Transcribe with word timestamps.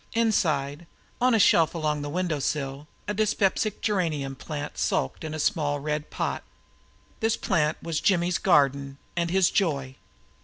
Inside, 0.13 0.87
on 1.21 1.35
a 1.35 1.39
shelf 1.39 1.75
along 1.75 2.01
the 2.01 2.09
windowsill, 2.09 2.87
a 3.07 3.13
dyspeptic 3.13 3.81
geranium 3.83 4.35
plant 4.35 4.79
sulked 4.79 5.23
in 5.23 5.35
a 5.35 5.39
small 5.39 5.79
red 5.79 6.09
pot. 6.09 6.41
This 7.19 7.37
plant 7.37 7.77
was 7.83 8.01
Jimmy's 8.01 8.39
garden 8.39 8.97
and 9.15 9.29
his 9.29 9.51
joy. 9.51 9.97